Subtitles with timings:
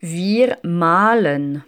[0.00, 1.64] Wir malen.